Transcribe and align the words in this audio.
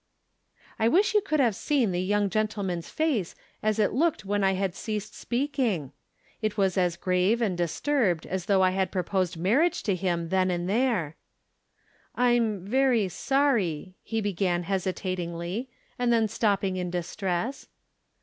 I 0.79 0.87
wish 0.87 1.13
you 1.13 1.21
could 1.21 1.39
have 1.39 1.55
seen 1.55 1.91
the 1.91 2.01
young 2.01 2.31
gentle 2.31 2.63
man's 2.63 2.89
face 2.89 3.35
as 3.61 3.77
it 3.77 3.93
looked 3.93 4.25
when 4.25 4.43
I 4.43 4.53
had 4.53 4.73
ceased 4.73 5.13
speak 5.13 5.59
ing! 5.59 5.91
It 6.41 6.57
was 6.57 6.75
as 6.75 6.97
grave 6.97 7.39
and 7.39 7.55
disturbed 7.55 8.25
as 8.25 8.45
though 8.47 8.63
I 8.63 8.71
had 8.71 8.91
proposed 8.91 9.37
marriage 9.37 9.83
to 9.83 9.93
him 9.93 10.29
then 10.29 10.49
and 10.49 10.67
there." 10.67 11.17
I'm 12.15 12.65
very 12.65 13.05
sorrj'," 13.09 13.93
he 14.01 14.21
began, 14.21 14.63
hesitatingly, 14.63 15.69
and 15.99 16.11
then 16.11 16.27
stopping 16.27 16.77
in 16.77 16.89
distress. 16.89 17.67